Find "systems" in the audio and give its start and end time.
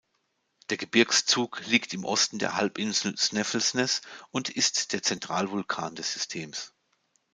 6.13-6.73